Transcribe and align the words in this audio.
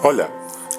Hola, 0.00 0.28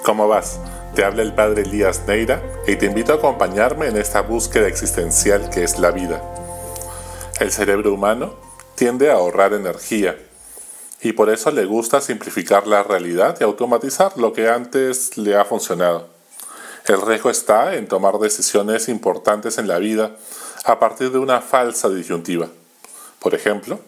¿cómo 0.02 0.28
vas? 0.28 0.58
Te 0.94 1.04
habla 1.04 1.20
el 1.20 1.34
padre 1.34 1.62
Elías 1.62 2.04
Neira 2.06 2.42
y 2.66 2.76
te 2.76 2.86
invito 2.86 3.12
a 3.12 3.16
acompañarme 3.16 3.86
en 3.88 3.98
esta 3.98 4.22
búsqueda 4.22 4.66
existencial 4.66 5.50
que 5.50 5.62
es 5.62 5.78
la 5.78 5.90
vida. 5.90 6.22
El 7.38 7.52
cerebro 7.52 7.92
humano 7.92 8.34
tiende 8.76 9.10
a 9.10 9.16
ahorrar 9.16 9.52
energía 9.52 10.16
y 11.02 11.12
por 11.12 11.28
eso 11.28 11.50
le 11.50 11.66
gusta 11.66 12.00
simplificar 12.00 12.66
la 12.66 12.82
realidad 12.82 13.36
y 13.38 13.44
automatizar 13.44 14.16
lo 14.16 14.32
que 14.32 14.48
antes 14.48 15.18
le 15.18 15.36
ha 15.36 15.44
funcionado. 15.44 16.08
El 16.86 17.02
riesgo 17.02 17.28
está 17.28 17.74
en 17.74 17.88
tomar 17.88 18.18
decisiones 18.18 18.88
importantes 18.88 19.58
en 19.58 19.68
la 19.68 19.78
vida 19.78 20.16
a 20.64 20.78
partir 20.78 21.12
de 21.12 21.18
una 21.18 21.42
falsa 21.42 21.90
disyuntiva. 21.90 22.48
Por 23.18 23.34
ejemplo, 23.34 23.80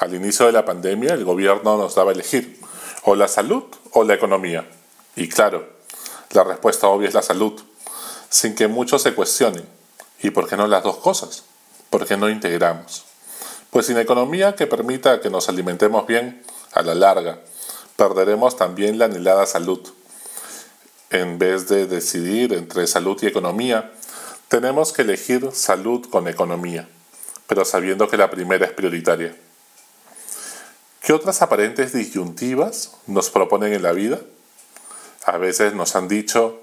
al 0.00 0.12
inicio 0.16 0.46
de 0.46 0.52
la 0.52 0.64
pandemia 0.64 1.14
el 1.14 1.24
gobierno 1.24 1.76
nos 1.76 1.94
daba 1.94 2.10
a 2.10 2.14
elegir 2.14 2.58
o 3.04 3.14
la 3.14 3.28
salud 3.28 3.62
o 3.92 4.02
la 4.02 4.14
economía. 4.14 4.66
Y 5.20 5.28
claro, 5.28 5.68
la 6.30 6.44
respuesta 6.44 6.88
obvia 6.88 7.06
es 7.06 7.12
la 7.12 7.20
salud, 7.20 7.60
sin 8.30 8.54
que 8.54 8.68
muchos 8.68 9.02
se 9.02 9.12
cuestionen. 9.12 9.68
¿Y 10.22 10.30
por 10.30 10.48
qué 10.48 10.56
no 10.56 10.66
las 10.66 10.82
dos 10.82 10.96
cosas? 10.96 11.44
¿Por 11.90 12.06
qué 12.06 12.16
no 12.16 12.30
integramos? 12.30 13.04
Pues 13.68 13.84
sin 13.84 13.98
economía 13.98 14.56
que 14.56 14.66
permita 14.66 15.20
que 15.20 15.28
nos 15.28 15.50
alimentemos 15.50 16.06
bien, 16.06 16.42
a 16.72 16.80
la 16.80 16.94
larga, 16.94 17.38
perderemos 17.96 18.56
también 18.56 18.98
la 18.98 19.04
anhelada 19.04 19.44
salud. 19.44 19.86
En 21.10 21.38
vez 21.38 21.68
de 21.68 21.86
decidir 21.86 22.54
entre 22.54 22.86
salud 22.86 23.18
y 23.20 23.26
economía, 23.26 23.92
tenemos 24.48 24.94
que 24.94 25.02
elegir 25.02 25.50
salud 25.52 26.08
con 26.08 26.28
economía, 26.28 26.88
pero 27.46 27.66
sabiendo 27.66 28.08
que 28.08 28.16
la 28.16 28.30
primera 28.30 28.64
es 28.64 28.72
prioritaria. 28.72 29.36
¿Qué 31.02 31.12
otras 31.12 31.42
aparentes 31.42 31.92
disyuntivas 31.92 32.92
nos 33.06 33.28
proponen 33.28 33.74
en 33.74 33.82
la 33.82 33.92
vida? 33.92 34.18
A 35.30 35.38
veces 35.38 35.74
nos 35.74 35.94
han 35.94 36.08
dicho, 36.08 36.58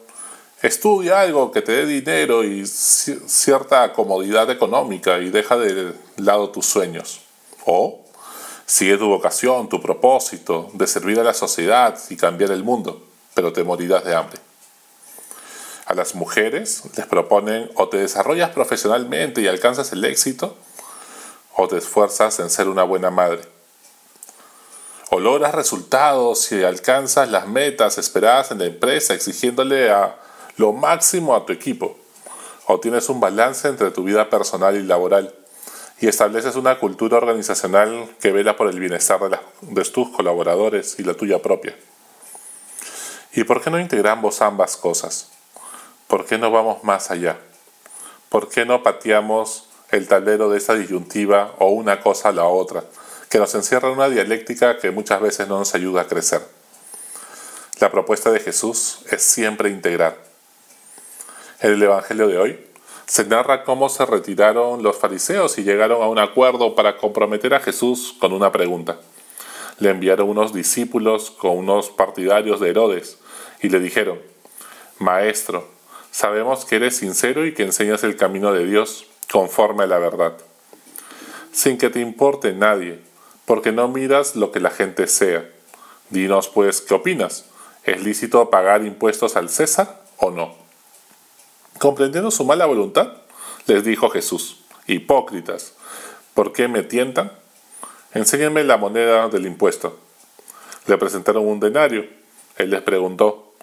estudia 0.62 1.22
algo 1.22 1.54
que 1.54 1.62
te 1.62 1.72
dé 1.72 1.86
dinero 1.86 2.44
y 2.44 2.68
cierta 2.68 3.94
comodidad 3.94 4.52
económica 4.52 5.20
y 5.20 5.30
deja 5.30 5.56
de 5.56 5.94
lado 6.18 6.50
tus 6.50 6.66
sueños. 6.66 7.22
O 7.66 8.04
sigue 8.66 8.98
tu 8.98 9.08
vocación, 9.08 9.70
tu 9.70 9.82
propósito 9.82 10.70
de 10.74 10.86
servir 10.86 11.18
a 11.18 11.24
la 11.24 11.34
sociedad 11.34 11.98
y 12.10 12.18
cambiar 12.18 12.52
el 12.52 12.66
mundo, 12.66 13.08
pero 13.34 13.54
te 13.54 13.64
morirás 13.64 14.04
de 14.04 14.14
hambre. 14.14 14.40
A 15.86 15.94
las 15.94 16.14
mujeres 16.14 16.84
les 16.98 17.06
proponen 17.06 17.72
o 17.76 17.88
te 17.88 17.96
desarrollas 17.96 18.50
profesionalmente 18.50 19.40
y 19.40 19.48
alcanzas 19.48 19.94
el 19.94 20.04
éxito, 20.04 20.58
o 21.56 21.70
te 21.70 21.78
esfuerzas 21.78 22.38
en 22.42 22.50
ser 22.50 22.68
una 22.68 22.84
buena 22.84 23.12
madre 23.12 23.44
o 25.18 25.20
logras 25.20 25.56
resultados 25.56 26.52
y 26.52 26.64
alcanzas 26.64 27.32
las 27.32 27.48
metas 27.48 27.98
esperadas 27.98 28.52
en 28.52 28.60
la 28.60 28.66
empresa 28.66 29.16
exigiéndole 29.16 29.90
a 29.90 30.16
lo 30.58 30.74
máximo 30.74 31.36
a 31.36 31.44
tu 31.44 31.54
equipo, 31.54 31.98
o 32.68 32.80
tienes 32.80 33.10
un 33.10 33.20
balance 33.20 33.68
entre 33.68 33.90
tu 33.90 34.04
vida 34.04 34.30
personal 34.30 34.76
y 34.76 34.84
laboral 34.84 35.34
y 36.00 36.08
estableces 36.08 36.56
una 36.56 36.78
cultura 36.78 37.18
organizacional 37.18 38.08
que 38.20 38.32
vela 38.32 38.56
por 38.58 38.68
el 38.68 38.80
bienestar 38.80 39.20
de, 39.28 39.40
de 39.62 39.84
tus 39.86 40.10
colaboradores 40.10 41.00
y 41.00 41.04
la 41.04 41.16
tuya 41.16 41.42
propia. 41.42 41.76
¿Y 43.34 43.44
por 43.44 43.64
qué 43.64 43.72
no 43.72 43.80
integramos 43.80 44.44
ambas 44.44 44.78
cosas? 44.78 45.32
¿Por 46.06 46.26
qué 46.26 46.38
no 46.38 46.52
vamos 46.52 46.84
más 46.84 47.10
allá? 47.10 47.38
¿Por 48.30 48.50
qué 48.50 48.68
no 48.68 48.84
pateamos 48.84 49.68
el 49.90 50.08
tablero 50.08 50.52
de 50.52 50.60
esa 50.60 50.76
disyuntiva 50.76 51.56
o 51.58 51.70
una 51.70 52.02
cosa 52.02 52.30
a 52.30 52.34
la 52.34 52.44
otra? 52.44 52.84
Que 53.38 53.42
nos 53.42 53.54
encierra 53.54 53.90
en 53.90 53.94
una 53.94 54.10
dialéctica 54.10 54.80
que 54.80 54.90
muchas 54.90 55.22
veces 55.22 55.48
no 55.48 55.60
nos 55.60 55.76
ayuda 55.76 56.02
a 56.02 56.08
crecer. 56.08 56.42
La 57.80 57.92
propuesta 57.92 58.32
de 58.32 58.40
Jesús 58.40 59.02
es 59.12 59.22
siempre 59.22 59.70
integrar. 59.70 60.18
En 61.60 61.74
el 61.74 61.84
Evangelio 61.84 62.28
de 62.30 62.40
hoy 62.40 62.60
se 63.06 63.26
narra 63.26 63.64
cómo 63.64 63.90
se 63.90 64.08
retiraron 64.08 64.82
los 64.82 64.98
fariseos 64.98 65.60
y 65.60 65.64
llegaron 65.64 66.02
a 66.02 66.08
un 66.08 66.18
acuerdo 66.18 66.74
para 66.74 66.98
comprometer 66.98 67.54
a 67.54 67.60
Jesús 67.60 68.16
con 68.20 68.34
una 68.34 68.52
pregunta. 68.52 69.00
Le 69.78 69.92
enviaron 69.92 70.30
unos 70.30 70.52
discípulos 70.52 71.30
con 71.30 71.60
unos 71.60 71.92
partidarios 71.92 72.60
de 72.60 72.72
Herodes 72.72 73.20
y 73.62 73.70
le 73.70 73.80
dijeron, 73.80 74.20
Maestro, 74.98 75.68
sabemos 76.10 76.66
que 76.66 76.78
eres 76.78 76.98
sincero 76.98 77.46
y 77.46 77.54
que 77.54 77.62
enseñas 77.62 78.04
el 78.04 78.16
camino 78.16 78.52
de 78.52 78.66
Dios 78.66 79.06
conforme 79.32 79.84
a 79.84 79.88
la 79.88 80.00
verdad, 80.00 80.36
sin 81.52 81.78
que 81.78 81.92
te 81.92 82.00
importe 82.00 82.52
nadie, 82.54 83.06
porque 83.48 83.72
no 83.72 83.88
miras 83.88 84.36
lo 84.36 84.52
que 84.52 84.60
la 84.60 84.70
gente 84.70 85.08
sea. 85.08 85.50
Dinos 86.10 86.50
pues, 86.50 86.82
¿qué 86.82 86.94
opinas? 86.94 87.46
¿Es 87.86 88.04
lícito 88.04 88.50
pagar 88.50 88.84
impuestos 88.84 89.38
al 89.38 89.50
César 89.50 90.02
o 90.18 90.32
no? 90.32 90.54
Comprendiendo 91.80 92.30
su 92.30 92.44
mala 92.44 92.66
voluntad, 92.66 93.14
les 93.66 93.86
dijo 93.86 94.10
Jesús, 94.10 94.60
Hipócritas, 94.86 95.76
¿por 96.34 96.52
qué 96.52 96.68
me 96.68 96.84
tientan? 96.84 97.32
Enséñenme 98.14 98.66
la 98.66 98.76
moneda 98.76 99.30
del 99.30 99.46
impuesto. 99.46 99.98
Le 100.86 100.98
presentaron 100.98 101.48
un 101.48 101.62
denario. 101.62 102.06
Él 102.58 102.72
les 102.72 102.82
preguntó, 102.82 103.54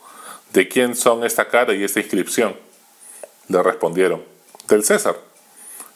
¿de 0.55 0.67
quién 0.67 0.97
son 0.97 1.25
esta 1.25 1.49
cara 1.49 1.75
y 1.75 1.85
esta 1.85 2.01
inscripción? 2.01 2.57
Le 3.49 3.63
respondieron, 3.63 4.25
del 4.67 4.83
César. 4.83 5.19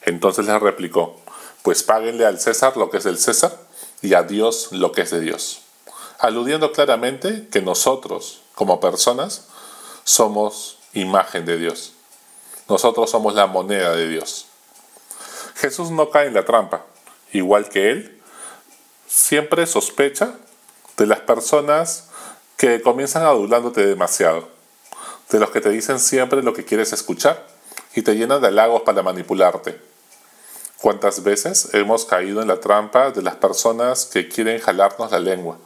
Entonces 0.03 0.45
les 0.45 0.61
replicó, 0.61 1.19
pues 1.63 1.81
páguenle 1.81 2.27
al 2.27 2.39
César 2.39 2.77
lo 2.77 2.91
que 2.91 2.97
es 2.97 3.03
del 3.03 3.17
César 3.17 3.68
y 4.01 4.13
a 4.13 4.23
Dios 4.23 4.69
lo 4.71 4.91
que 4.91 5.01
es 5.01 5.11
de 5.11 5.19
Dios, 5.19 5.61
aludiendo 6.19 6.71
claramente 6.71 7.47
que 7.51 7.61
nosotros, 7.61 8.41
como 8.55 8.79
personas, 8.79 9.47
somos 10.03 10.77
imagen 10.93 11.45
de 11.45 11.57
Dios. 11.57 11.93
Nosotros 12.67 13.09
somos 13.09 13.33
la 13.33 13.47
moneda 13.47 13.95
de 13.95 14.07
Dios. 14.07 14.47
Jesús 15.55 15.91
no 15.91 16.09
cae 16.09 16.27
en 16.27 16.33
la 16.33 16.45
trampa, 16.45 16.85
igual 17.33 17.69
que 17.69 17.89
él, 17.89 18.21
siempre 19.07 19.65
sospecha 19.65 20.35
de 20.97 21.05
las 21.05 21.19
personas 21.21 22.09
que 22.57 22.81
comienzan 22.81 23.23
adulándote 23.23 23.85
demasiado, 23.85 24.49
de 25.29 25.39
los 25.39 25.49
que 25.49 25.61
te 25.61 25.69
dicen 25.69 25.99
siempre 25.99 26.43
lo 26.43 26.53
que 26.53 26.65
quieres 26.65 26.93
escuchar 26.93 27.47
y 27.95 28.01
te 28.01 28.15
llenan 28.15 28.41
de 28.41 28.47
halagos 28.47 28.83
para 28.83 29.01
manipularte 29.01 29.88
¿Cuántas 30.81 31.23
veces 31.23 31.73
hemos 31.73 32.05
caído 32.05 32.41
en 32.41 32.47
la 32.47 32.61
trampa 32.61 33.11
de 33.11 33.21
las 33.21 33.35
personas 33.35 34.05
que 34.05 34.29
quieren 34.29 34.61
jalarnos 34.61 35.11
la 35.11 35.19
lengua? 35.19 35.57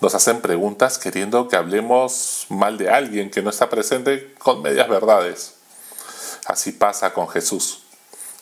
Nos 0.00 0.14
hacen 0.14 0.40
preguntas 0.40 0.96
queriendo 0.96 1.46
que 1.46 1.56
hablemos 1.56 2.46
mal 2.48 2.78
de 2.78 2.88
alguien 2.88 3.30
que 3.30 3.42
no 3.42 3.50
está 3.50 3.68
presente 3.68 4.34
con 4.38 4.62
medias 4.62 4.88
verdades. 4.88 5.56
Así 6.46 6.72
pasa 6.72 7.12
con 7.12 7.28
Jesús. 7.28 7.82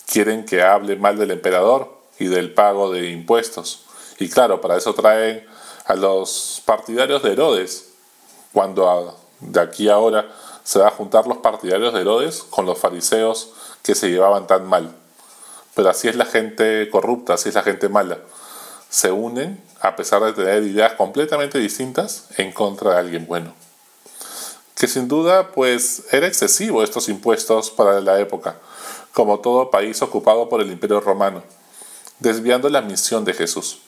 Quieren 0.06 0.44
que 0.44 0.62
hable 0.62 0.94
mal 0.94 1.18
del 1.18 1.32
emperador 1.32 1.98
y 2.20 2.26
del 2.26 2.54
pago 2.54 2.92
de 2.92 3.10
impuestos. 3.10 3.84
Y 4.20 4.28
claro, 4.28 4.60
para 4.60 4.76
eso 4.76 4.94
traen 4.94 5.44
a 5.84 5.96
los 5.96 6.62
partidarios 6.64 7.24
de 7.24 7.32
Herodes, 7.32 7.88
cuando 8.52 9.18
de 9.40 9.60
aquí 9.60 9.88
a 9.88 9.94
ahora 9.94 10.30
se 10.62 10.78
va 10.78 10.86
a 10.86 10.92
juntar 10.92 11.26
los 11.26 11.38
partidarios 11.38 11.92
de 11.92 12.02
Herodes 12.02 12.44
con 12.50 12.66
los 12.66 12.78
fariseos 12.78 13.50
que 13.82 13.96
se 13.96 14.10
llevaban 14.10 14.46
tan 14.46 14.64
mal. 14.68 14.94
Pero 15.74 15.90
así 15.90 16.08
es 16.08 16.16
la 16.16 16.26
gente 16.26 16.88
corrupta, 16.90 17.34
así 17.34 17.48
es 17.48 17.54
la 17.54 17.62
gente 17.62 17.88
mala. 17.88 18.18
Se 18.88 19.10
unen 19.10 19.60
a 19.80 19.96
pesar 19.96 20.22
de 20.22 20.32
tener 20.32 20.62
ideas 20.62 20.92
completamente 20.92 21.58
distintas 21.58 22.28
en 22.36 22.52
contra 22.52 22.92
de 22.92 22.98
alguien 22.98 23.26
bueno. 23.26 23.52
Que 24.76 24.86
sin 24.86 25.08
duda, 25.08 25.52
pues, 25.52 26.04
era 26.10 26.26
excesivo 26.26 26.82
estos 26.82 27.08
impuestos 27.08 27.70
para 27.70 28.00
la 28.00 28.18
época, 28.20 28.56
como 29.12 29.40
todo 29.40 29.70
país 29.70 30.00
ocupado 30.02 30.48
por 30.48 30.60
el 30.60 30.70
Imperio 30.70 31.00
Romano, 31.00 31.42
desviando 32.18 32.68
la 32.68 32.82
misión 32.82 33.24
de 33.24 33.34
Jesús. 33.34 33.82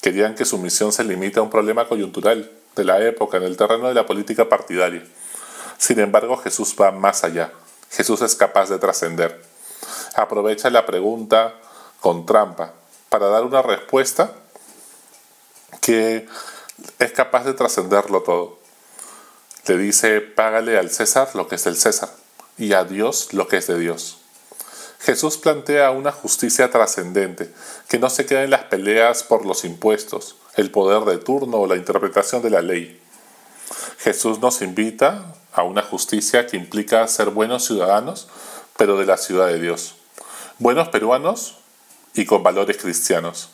Querían 0.00 0.34
que 0.34 0.44
su 0.44 0.56
misión 0.58 0.92
se 0.92 1.04
limite 1.04 1.40
a 1.40 1.42
un 1.42 1.50
problema 1.50 1.88
coyuntural 1.88 2.50
de 2.76 2.84
la 2.84 3.02
época 3.02 3.36
en 3.36 3.42
el 3.42 3.56
terreno 3.56 3.88
de 3.88 3.94
la 3.94 4.06
política 4.06 4.48
partidaria. 4.48 5.04
Sin 5.78 5.98
embargo, 5.98 6.36
Jesús 6.36 6.74
va 6.80 6.90
más 6.90 7.24
allá. 7.24 7.52
Jesús 7.90 8.22
es 8.22 8.34
capaz 8.34 8.70
de 8.70 8.78
trascender 8.78 9.49
aprovecha 10.14 10.70
la 10.70 10.86
pregunta 10.86 11.54
con 12.00 12.26
trampa 12.26 12.72
para 13.08 13.28
dar 13.28 13.44
una 13.44 13.62
respuesta 13.62 14.32
que 15.80 16.26
es 16.98 17.12
capaz 17.12 17.44
de 17.44 17.54
trascenderlo 17.54 18.22
todo. 18.22 18.58
Le 19.66 19.76
dice, 19.76 20.20
págale 20.20 20.78
al 20.78 20.90
César 20.90 21.28
lo 21.34 21.46
que 21.48 21.56
es 21.56 21.64
del 21.64 21.76
César 21.76 22.10
y 22.56 22.72
a 22.72 22.84
Dios 22.84 23.32
lo 23.32 23.48
que 23.48 23.58
es 23.58 23.66
de 23.66 23.78
Dios. 23.78 24.18
Jesús 25.00 25.38
plantea 25.38 25.90
una 25.92 26.12
justicia 26.12 26.70
trascendente, 26.70 27.50
que 27.88 27.98
no 27.98 28.10
se 28.10 28.26
queda 28.26 28.42
en 28.42 28.50
las 28.50 28.64
peleas 28.64 29.22
por 29.22 29.46
los 29.46 29.64
impuestos, 29.64 30.36
el 30.56 30.70
poder 30.70 31.04
de 31.04 31.18
turno 31.18 31.58
o 31.58 31.66
la 31.66 31.76
interpretación 31.76 32.42
de 32.42 32.50
la 32.50 32.60
ley. 32.60 33.00
Jesús 33.98 34.40
nos 34.40 34.60
invita 34.60 35.34
a 35.52 35.62
una 35.62 35.82
justicia 35.82 36.46
que 36.46 36.58
implica 36.58 37.06
ser 37.08 37.30
buenos 37.30 37.64
ciudadanos, 37.64 38.28
pero 38.76 38.98
de 38.98 39.06
la 39.06 39.16
ciudad 39.16 39.46
de 39.46 39.58
Dios 39.58 39.99
buenos 40.60 40.88
peruanos 40.88 41.56
y 42.14 42.26
con 42.26 42.42
valores 42.42 42.76
cristianos. 42.76 43.48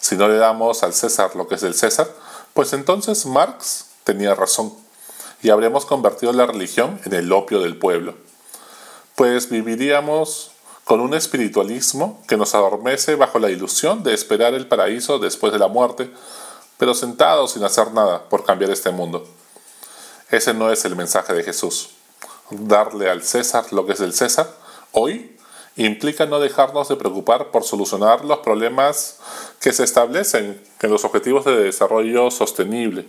Si 0.00 0.16
no 0.16 0.28
le 0.28 0.36
damos 0.36 0.84
al 0.84 0.94
César 0.94 1.34
lo 1.34 1.48
que 1.48 1.56
es 1.56 1.60
del 1.60 1.74
César, 1.74 2.08
pues 2.54 2.72
entonces 2.72 3.26
Marx 3.26 3.86
tenía 4.04 4.34
razón. 4.34 4.72
y 5.42 5.50
habremos 5.50 5.84
convertido 5.84 6.32
la 6.32 6.46
religión 6.46 6.98
en 7.04 7.12
el 7.12 7.30
opio 7.30 7.60
del 7.60 7.76
pueblo. 7.76 8.14
Pues 9.16 9.50
viviríamos 9.50 10.52
con 10.84 11.00
un 11.00 11.14
espiritualismo 11.14 12.22
que 12.26 12.36
nos 12.36 12.54
adormece 12.54 13.16
bajo 13.16 13.38
la 13.38 13.50
ilusión 13.50 14.02
de 14.02 14.14
esperar 14.14 14.54
el 14.54 14.66
paraíso 14.66 15.18
después 15.18 15.52
de 15.52 15.58
la 15.58 15.68
muerte, 15.68 16.10
pero 16.78 16.94
sentados 16.94 17.52
sin 17.52 17.64
hacer 17.64 17.92
nada 17.92 18.28
por 18.28 18.44
cambiar 18.44 18.70
este 18.70 18.90
mundo. 18.90 19.26
Ese 20.30 20.54
no 20.54 20.72
es 20.72 20.84
el 20.84 20.96
mensaje 20.96 21.34
de 21.34 21.44
Jesús. 21.44 21.90
Darle 22.50 23.10
al 23.10 23.22
César 23.22 23.72
lo 23.72 23.84
que 23.84 23.92
es 23.92 23.98
del 23.98 24.14
César, 24.14 24.48
hoy, 24.92 25.35
implica 25.76 26.26
no 26.26 26.40
dejarnos 26.40 26.88
de 26.88 26.96
preocupar 26.96 27.50
por 27.50 27.64
solucionar 27.64 28.24
los 28.24 28.38
problemas 28.38 29.20
que 29.60 29.72
se 29.72 29.84
establecen 29.84 30.60
en 30.80 30.90
los 30.90 31.04
objetivos 31.04 31.44
de 31.44 31.56
desarrollo 31.56 32.30
sostenible, 32.30 33.06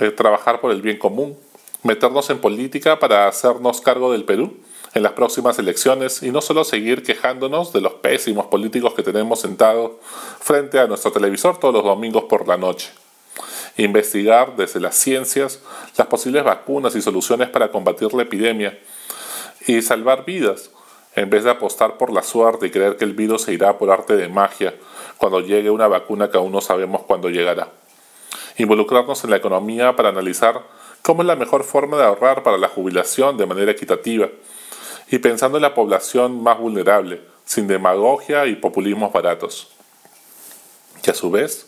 eh, 0.00 0.10
trabajar 0.10 0.60
por 0.60 0.70
el 0.70 0.82
bien 0.82 0.98
común, 0.98 1.36
meternos 1.82 2.30
en 2.30 2.40
política 2.40 2.98
para 2.98 3.26
hacernos 3.26 3.80
cargo 3.80 4.12
del 4.12 4.24
Perú 4.24 4.56
en 4.94 5.02
las 5.02 5.12
próximas 5.12 5.58
elecciones 5.58 6.22
y 6.22 6.30
no 6.30 6.40
solo 6.40 6.64
seguir 6.64 7.02
quejándonos 7.02 7.72
de 7.72 7.80
los 7.80 7.94
pésimos 7.94 8.46
políticos 8.46 8.94
que 8.94 9.02
tenemos 9.02 9.40
sentados 9.40 9.92
frente 10.40 10.78
a 10.78 10.86
nuestro 10.86 11.12
televisor 11.12 11.58
todos 11.58 11.74
los 11.74 11.84
domingos 11.84 12.24
por 12.24 12.46
la 12.46 12.56
noche. 12.56 12.90
Investigar 13.78 14.54
desde 14.56 14.80
las 14.80 14.94
ciencias 14.94 15.60
las 15.96 16.06
posibles 16.06 16.44
vacunas 16.44 16.94
y 16.94 17.00
soluciones 17.00 17.48
para 17.48 17.72
combatir 17.72 18.12
la 18.12 18.24
epidemia 18.24 18.78
y 19.66 19.80
salvar 19.80 20.24
vidas, 20.26 20.70
en 21.14 21.30
vez 21.30 21.44
de 21.44 21.50
apostar 21.50 21.98
por 21.98 22.12
la 22.12 22.22
suerte 22.22 22.66
y 22.66 22.70
creer 22.70 22.96
que 22.96 23.04
el 23.04 23.12
virus 23.12 23.42
se 23.42 23.52
irá 23.52 23.78
por 23.78 23.90
arte 23.90 24.16
de 24.16 24.28
magia 24.28 24.74
cuando 25.18 25.40
llegue 25.40 25.70
una 25.70 25.88
vacuna 25.88 26.30
que 26.30 26.38
aún 26.38 26.52
no 26.52 26.60
sabemos 26.60 27.02
cuándo 27.02 27.28
llegará. 27.28 27.68
Involucrarnos 28.56 29.22
en 29.24 29.30
la 29.30 29.36
economía 29.36 29.94
para 29.94 30.08
analizar 30.08 30.62
cómo 31.02 31.22
es 31.22 31.26
la 31.26 31.36
mejor 31.36 31.64
forma 31.64 31.96
de 31.96 32.04
ahorrar 32.04 32.42
para 32.42 32.58
la 32.58 32.68
jubilación 32.68 33.36
de 33.36 33.46
manera 33.46 33.72
equitativa 33.72 34.28
y 35.10 35.18
pensando 35.18 35.58
en 35.58 35.62
la 35.62 35.74
población 35.74 36.42
más 36.42 36.58
vulnerable, 36.58 37.20
sin 37.44 37.66
demagogia 37.66 38.46
y 38.46 38.56
populismos 38.56 39.12
baratos. 39.12 39.70
Y 41.04 41.10
a 41.10 41.14
su 41.14 41.30
vez, 41.30 41.66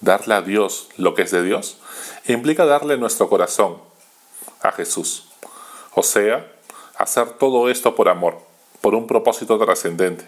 darle 0.00 0.34
a 0.34 0.42
Dios 0.42 0.88
lo 0.96 1.14
que 1.14 1.22
es 1.22 1.30
de 1.30 1.42
Dios 1.42 1.78
implica 2.26 2.66
darle 2.66 2.98
nuestro 2.98 3.28
corazón 3.28 3.78
a 4.60 4.72
Jesús. 4.72 5.28
O 5.94 6.02
sea, 6.02 6.50
hacer 6.96 7.30
todo 7.32 7.70
esto 7.70 7.94
por 7.94 8.08
amor, 8.08 8.38
por 8.84 8.94
un 8.94 9.06
propósito 9.06 9.58
trascendente. 9.58 10.26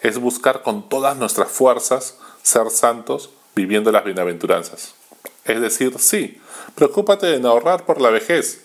Es 0.00 0.18
buscar 0.18 0.62
con 0.62 0.88
todas 0.88 1.16
nuestras 1.16 1.52
fuerzas 1.52 2.18
ser 2.42 2.68
santos 2.68 3.30
viviendo 3.54 3.92
las 3.92 4.04
bienaventuranzas. 4.04 4.96
Es 5.44 5.60
decir, 5.60 5.96
sí, 6.00 6.40
preocúpate 6.74 7.32
en 7.36 7.46
ahorrar 7.46 7.86
por 7.86 8.00
la 8.00 8.10
vejez, 8.10 8.64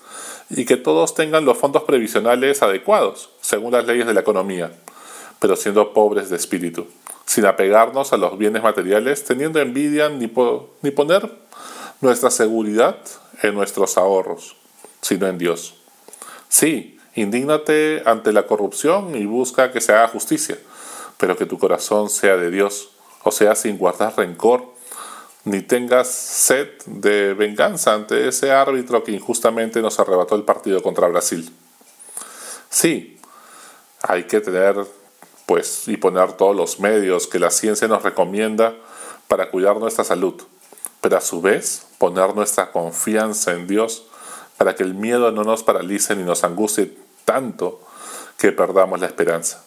y 0.49 0.65
que 0.65 0.75
todos 0.75 1.13
tengan 1.13 1.45
los 1.45 1.55
fondos 1.55 1.83
previsionales 1.83 2.63
adecuados, 2.63 3.29
según 3.39 3.73
las 3.73 3.85
leyes 3.85 4.07
de 4.07 4.15
la 4.15 4.21
economía, 4.21 4.71
pero 5.37 5.55
siendo 5.55 5.93
pobres 5.93 6.31
de 6.31 6.35
espíritu, 6.35 6.87
sin 7.27 7.45
apegarnos 7.45 8.13
a 8.13 8.17
los 8.17 8.39
bienes 8.39 8.63
materiales, 8.63 9.23
teniendo 9.23 9.59
envidia 9.59 10.09
ni, 10.09 10.33
ni 10.81 10.89
poner 10.89 11.31
nuestra 12.01 12.31
seguridad 12.31 12.97
en 13.43 13.53
nuestros 13.53 13.99
ahorros, 13.99 14.55
sino 15.01 15.27
en 15.27 15.37
Dios. 15.37 15.75
Sí, 16.49 16.96
indígnate 17.21 18.03
ante 18.05 18.31
la 18.31 18.47
corrupción 18.47 19.15
y 19.15 19.25
busca 19.25 19.71
que 19.71 19.81
se 19.81 19.93
haga 19.93 20.07
justicia, 20.07 20.57
pero 21.17 21.35
que 21.35 21.45
tu 21.45 21.57
corazón 21.57 22.09
sea 22.09 22.37
de 22.37 22.49
Dios, 22.49 22.91
o 23.23 23.31
sea, 23.31 23.55
sin 23.55 23.77
guardar 23.77 24.15
rencor 24.17 24.77
ni 25.47 25.61
tengas 25.61 26.09
sed 26.09 26.67
de 26.85 27.33
venganza 27.33 27.93
ante 27.93 28.27
ese 28.27 28.51
árbitro 28.51 29.03
que 29.03 29.13
injustamente 29.13 29.81
nos 29.81 29.97
arrebató 29.99 30.35
el 30.35 30.43
partido 30.43 30.83
contra 30.83 31.07
Brasil. 31.07 31.49
Sí, 32.69 33.17
hay 34.01 34.25
que 34.25 34.41
tener 34.41 34.75
pues 35.45 35.87
y 35.87 35.95
poner 35.95 36.33
todos 36.33 36.53
los 36.53 36.81
medios 36.81 37.27
que 37.27 37.39
la 37.39 37.49
ciencia 37.49 37.87
nos 37.87 38.03
recomienda 38.03 38.75
para 39.29 39.49
cuidar 39.49 39.77
nuestra 39.77 40.03
salud, 40.03 40.35
pero 40.99 41.17
a 41.17 41.21
su 41.21 41.41
vez 41.41 41.87
poner 41.97 42.35
nuestra 42.35 42.71
confianza 42.71 43.53
en 43.53 43.67
Dios 43.67 44.05
para 44.57 44.75
que 44.75 44.83
el 44.83 44.93
miedo 44.93 45.31
no 45.31 45.45
nos 45.45 45.63
paralice 45.63 46.15
ni 46.17 46.23
nos 46.23 46.43
angustie 46.43 46.97
tanto 47.27 47.81
que 48.37 48.53
perdamos 48.53 49.01
la 49.01 49.07
esperanza. 49.07 49.65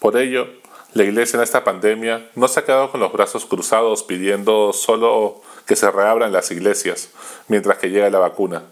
Por 0.00 0.16
ello, 0.16 0.48
la 0.92 1.04
iglesia 1.04 1.36
en 1.36 1.44
esta 1.44 1.62
pandemia 1.62 2.28
no 2.34 2.48
se 2.48 2.58
ha 2.58 2.64
quedado 2.64 2.90
con 2.90 2.98
los 2.98 3.12
brazos 3.12 3.46
cruzados 3.46 4.02
pidiendo 4.02 4.72
solo 4.72 5.42
que 5.64 5.76
se 5.76 5.88
reabran 5.92 6.32
las 6.32 6.50
iglesias 6.50 7.10
mientras 7.46 7.78
que 7.78 7.90
llega 7.90 8.10
la 8.10 8.18
vacuna, 8.18 8.64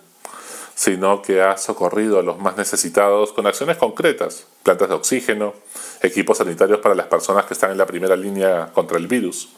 sino 0.74 1.22
que 1.22 1.40
ha 1.40 1.56
socorrido 1.56 2.18
a 2.18 2.24
los 2.24 2.36
más 2.40 2.56
necesitados 2.56 3.32
con 3.32 3.46
acciones 3.46 3.76
concretas, 3.76 4.46
plantas 4.64 4.88
de 4.88 4.94
oxígeno, 4.96 5.54
equipos 6.02 6.38
sanitarios 6.38 6.80
para 6.80 6.96
las 6.96 7.06
personas 7.06 7.46
que 7.46 7.54
están 7.54 7.70
en 7.70 7.78
la 7.78 7.86
primera 7.86 8.16
línea 8.16 8.70
contra 8.72 8.98
el 8.98 9.06
virus 9.06 9.50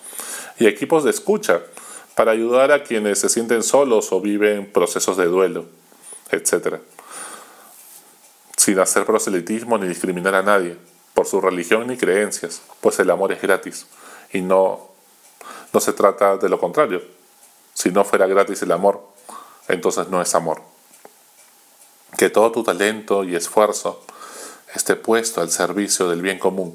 y 0.58 0.66
equipos 0.66 1.04
de 1.04 1.10
escucha 1.10 1.62
para 2.14 2.32
ayudar 2.32 2.70
a 2.70 2.82
quienes 2.82 3.18
se 3.18 3.30
sienten 3.30 3.62
solos 3.62 4.12
o 4.12 4.20
viven 4.20 4.70
procesos 4.70 5.16
de 5.16 5.24
duelo, 5.24 5.64
etc. 6.30 6.80
Sin 8.64 8.78
hacer 8.78 9.05
proselitismo 9.05 9.76
ni 9.76 9.87
discriminar 9.87 10.34
a 10.34 10.43
nadie 10.43 10.78
por 11.12 11.26
su 11.26 11.38
religión 11.38 11.87
ni 11.87 11.99
creencias, 11.99 12.62
pues 12.81 12.99
el 12.99 13.11
amor 13.11 13.31
es 13.31 13.43
gratis 13.43 13.84
y 14.32 14.40
no, 14.40 14.88
no 15.75 15.81
se 15.81 15.93
trata 15.93 16.38
de 16.38 16.49
lo 16.49 16.58
contrario. 16.58 17.02
Si 17.75 17.90
no 17.90 18.06
fuera 18.06 18.26
gratis 18.26 18.62
el 18.62 18.72
amor, 18.72 19.06
entonces 19.69 20.08
no 20.08 20.22
es 20.22 20.34
amor. 20.34 20.62
Que 22.16 22.31
todo 22.31 22.52
tu 22.52 22.64
talento 22.64 23.22
y 23.22 23.37
esfuerzo 23.37 24.02
esté 24.75 24.96
puesto 24.96 25.43
al 25.43 25.50
servicio 25.50 26.08
del 26.08 26.22
bien 26.22 26.38
común, 26.38 26.75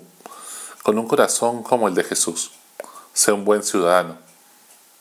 con 0.83 0.99
un 0.99 1.07
corazón 1.07 1.63
como 1.63 1.87
el 1.87 1.95
de 1.95 2.03
Jesús. 2.03 2.51
Sé 3.13 3.31
un 3.31 3.45
buen 3.45 3.63
ciudadano, 3.63 4.19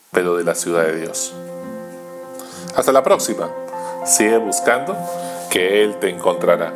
pero 0.09 0.37
de 0.37 0.43
la 0.43 0.55
ciudad 0.55 0.85
de 0.85 1.01
Dios. 1.01 1.33
Hasta 2.75 2.91
la 2.91 3.03
próxima. 3.03 3.51
Sigue 4.07 4.39
buscando 4.39 4.97
que 5.49 5.83
Él 5.83 5.97
te 5.97 6.09
encontrará. 6.09 6.73